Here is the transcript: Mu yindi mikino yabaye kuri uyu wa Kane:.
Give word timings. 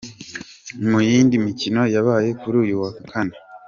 Mu 0.89 0.99
yindi 1.09 1.35
mikino 1.45 1.81
yabaye 1.95 2.29
kuri 2.41 2.55
uyu 2.63 2.75
wa 2.81 2.91
Kane:. 3.09 3.35